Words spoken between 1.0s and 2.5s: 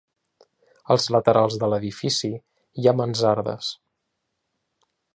laterals de l'edifici